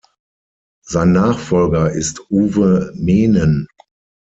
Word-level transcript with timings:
Sein 0.83 1.11
Nachfolger 1.11 1.91
ist 1.91 2.31
Uwe 2.31 2.91
Meenen. 2.95 3.67